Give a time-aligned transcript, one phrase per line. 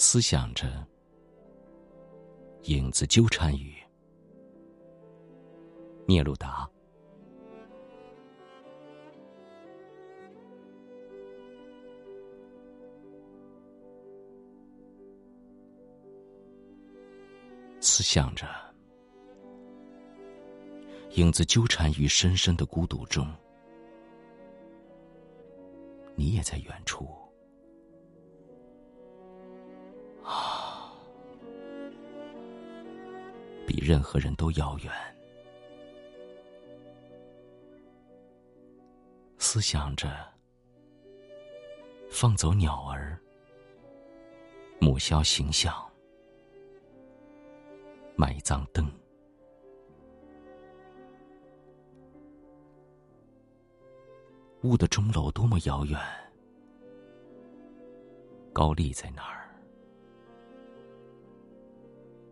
[0.00, 0.86] 思想着，
[2.66, 3.74] 影子纠缠于
[6.06, 6.70] 聂鲁达。
[17.80, 18.46] 思想着，
[21.16, 23.26] 影子纠缠于深深的孤独中，
[26.14, 27.08] 你也在远处
[33.88, 34.92] 任何人都遥远。
[39.38, 40.30] 思想着，
[42.10, 43.18] 放走鸟儿，
[44.78, 45.74] 抹消形象。
[48.14, 48.86] 埋葬灯，
[54.64, 55.98] 雾的钟楼多么遥远，
[58.52, 59.48] 高丽在哪儿，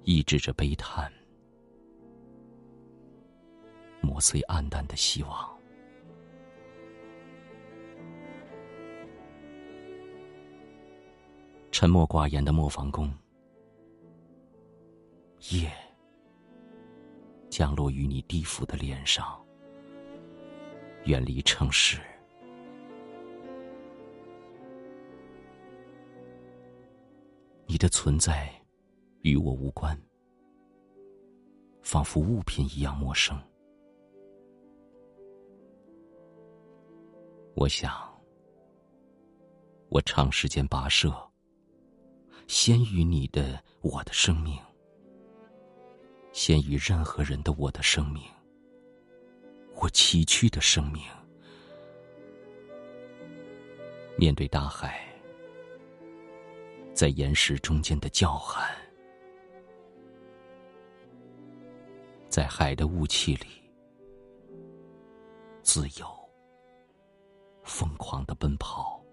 [0.02, 1.10] 抑制着悲叹，
[4.06, 5.58] 磨碎暗淡的希望。
[11.72, 13.12] 沉默寡言的磨坊工。
[15.50, 15.70] 夜
[17.50, 19.44] 降落于你低伏的脸上，
[21.04, 22.00] 远离城市。
[27.66, 28.50] 你的存在
[29.22, 30.00] 与我无关，
[31.82, 33.38] 仿佛物品一样陌生。
[37.58, 37.90] 我想，
[39.88, 41.10] 我长时间跋涉，
[42.46, 44.60] 先于你的我的生命。
[46.34, 48.22] 先于任何人的我的生命，
[49.74, 51.02] 我崎岖的生命，
[54.18, 55.08] 面对大海，
[56.92, 58.70] 在岩石中间的叫喊，
[62.28, 63.46] 在海的雾气里，
[65.62, 66.06] 自由、
[67.66, 69.04] 疯狂的奔跑，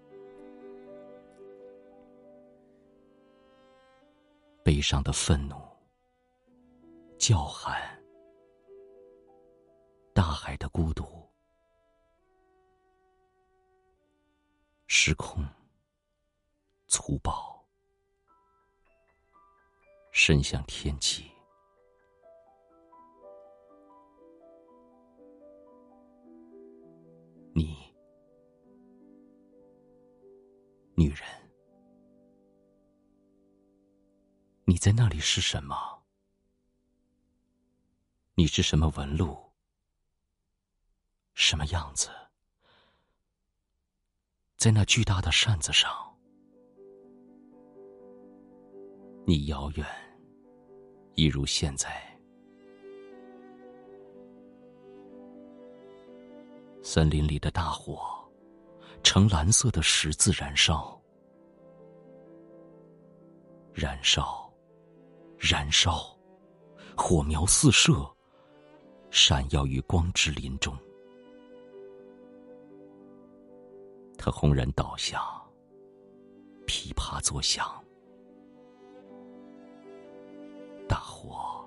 [4.62, 5.56] 悲伤的愤怒。
[7.18, 8.02] 叫喊，
[10.12, 11.04] 大海的孤独，
[14.86, 15.44] 失控，
[16.86, 17.66] 粗暴，
[20.12, 21.33] 伸向天际。
[30.96, 31.26] 女人，
[34.64, 35.74] 你在那里是什么？
[38.36, 39.36] 你是什么纹路？
[41.34, 42.10] 什么样子？
[44.56, 45.90] 在那巨大的扇子上，
[49.26, 49.84] 你遥远，
[51.16, 52.02] 一如现在。
[56.84, 58.23] 森林里的大火，
[59.04, 61.00] 呈蓝色的十字燃烧，
[63.72, 64.52] 燃烧，
[65.38, 66.18] 燃烧，
[66.96, 68.10] 火苗四射。
[69.10, 70.76] 闪耀于光之林中，
[74.18, 75.22] 他轰然倒下，
[76.66, 77.64] 噼啪作响。
[80.88, 81.64] 大火，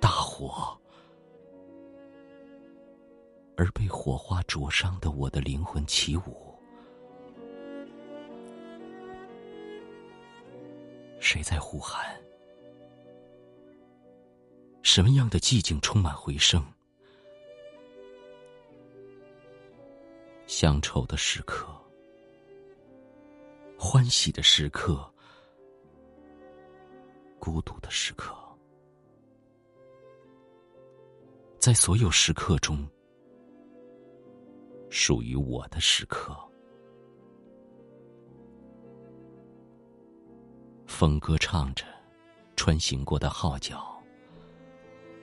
[0.00, 0.80] 大火，
[3.56, 6.54] 而被火花灼伤的我的灵魂起舞。
[11.20, 12.20] 谁在呼喊？
[14.82, 16.64] 什么样的寂静充满回声？
[20.46, 21.66] 乡愁的时刻，
[23.78, 25.10] 欢喜的时刻，
[27.38, 28.34] 孤独的时刻，
[31.58, 32.86] 在所有时刻中，
[34.94, 36.36] 属于我的时刻。
[40.86, 41.86] 风歌唱着，
[42.56, 43.90] 穿行过的号角。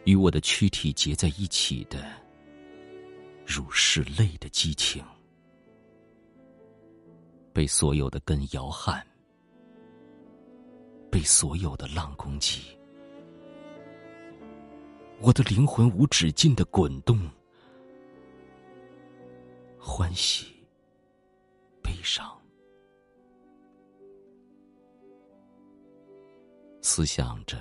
[0.06, 2.04] 与我的躯体结在一起的，
[3.46, 5.06] 如是泪的激情，
[7.54, 9.06] 被所有的根摇撼，
[11.12, 12.76] 被所有的浪攻击，
[15.22, 17.30] 我的灵魂无止境的滚动，
[19.82, 20.68] 欢喜
[21.82, 22.38] 悲伤。
[26.82, 27.58] 思想着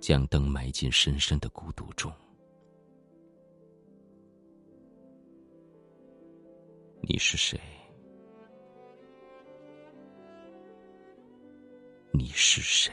[0.00, 2.12] 将灯埋进深深的孤独中。
[7.02, 7.60] 你是谁？
[12.12, 12.92] 你是谁？